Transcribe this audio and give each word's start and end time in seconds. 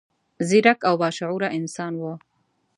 ځیرک 0.47 0.79
او 0.89 0.95
با 1.01 1.09
شعوره 1.17 1.47
انسان 1.57 1.93
و. 2.01 2.03